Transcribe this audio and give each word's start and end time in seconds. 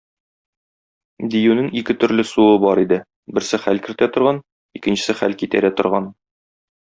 Диюнең 1.33 1.67
ике 1.81 1.95
төрле 2.03 2.25
суы 2.29 2.55
бар 2.63 2.81
иде- 2.85 2.99
берсе 3.37 3.59
хәл 3.67 3.83
кертә 3.89 4.09
торган, 4.17 4.41
икенчесе 4.81 5.17
хәл 5.21 5.39
китәрә 5.43 5.73
торган. 5.83 6.09